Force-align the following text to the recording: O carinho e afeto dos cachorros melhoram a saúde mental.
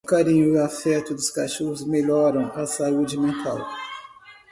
O 0.03 0.07
carinho 0.07 0.55
e 0.55 0.59
afeto 0.59 1.13
dos 1.13 1.29
cachorros 1.29 1.85
melhoram 1.85 2.51
a 2.55 2.65
saúde 2.65 3.15
mental. 3.19 3.59